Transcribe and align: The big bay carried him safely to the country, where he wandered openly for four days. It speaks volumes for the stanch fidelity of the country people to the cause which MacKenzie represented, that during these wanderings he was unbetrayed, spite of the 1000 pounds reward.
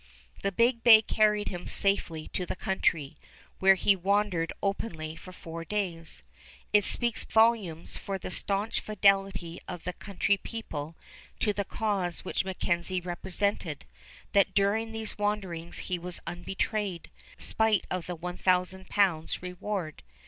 The 0.41 0.51
big 0.51 0.81
bay 0.83 1.03
carried 1.03 1.49
him 1.49 1.67
safely 1.67 2.27
to 2.29 2.43
the 2.43 2.55
country, 2.55 3.17
where 3.59 3.75
he 3.75 3.95
wandered 3.95 4.51
openly 4.63 5.15
for 5.15 5.31
four 5.31 5.63
days. 5.63 6.23
It 6.73 6.85
speaks 6.85 7.23
volumes 7.23 7.97
for 7.97 8.17
the 8.17 8.31
stanch 8.31 8.79
fidelity 8.79 9.59
of 9.67 9.83
the 9.83 9.93
country 9.93 10.37
people 10.37 10.95
to 11.41 11.53
the 11.53 11.65
cause 11.65 12.25
which 12.25 12.43
MacKenzie 12.43 13.01
represented, 13.05 13.85
that 14.33 14.55
during 14.55 14.91
these 14.91 15.19
wanderings 15.19 15.77
he 15.77 15.99
was 15.99 16.19
unbetrayed, 16.25 17.11
spite 17.37 17.85
of 17.91 18.07
the 18.07 18.15
1000 18.15 18.89
pounds 18.89 19.43
reward. 19.43 20.01